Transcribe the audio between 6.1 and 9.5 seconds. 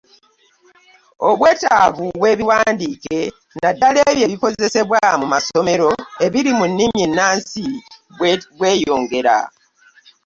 ebiri mu nnimi ennansi bweyongera.